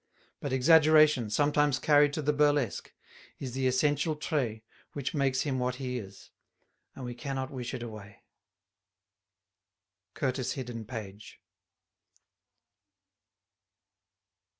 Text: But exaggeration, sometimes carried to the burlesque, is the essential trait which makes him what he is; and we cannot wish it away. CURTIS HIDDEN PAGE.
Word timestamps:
But 0.39 0.51
exaggeration, 0.51 1.29
sometimes 1.29 1.77
carried 1.77 2.11
to 2.13 2.23
the 2.23 2.33
burlesque, 2.33 2.91
is 3.37 3.51
the 3.53 3.67
essential 3.67 4.15
trait 4.15 4.63
which 4.93 5.13
makes 5.13 5.41
him 5.41 5.59
what 5.59 5.75
he 5.75 5.99
is; 5.99 6.31
and 6.95 7.05
we 7.05 7.13
cannot 7.13 7.51
wish 7.51 7.71
it 7.75 7.83
away. 7.83 8.23
CURTIS 10.15 10.53
HIDDEN 10.53 10.85
PAGE. 10.85 11.39